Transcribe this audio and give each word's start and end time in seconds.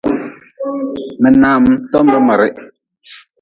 Minaam 1.21 1.63
tombe 1.91 2.17
mirrh. 2.27 2.55